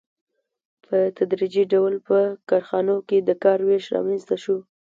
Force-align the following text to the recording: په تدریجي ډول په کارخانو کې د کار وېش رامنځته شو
په 0.85 0.97
تدریجي 1.17 1.63
ډول 1.73 1.93
په 2.07 2.17
کارخانو 2.49 2.95
کې 3.07 3.17
د 3.21 3.29
کار 3.43 3.59
وېش 3.67 3.85
رامنځته 3.95 4.35
شو 4.43 4.57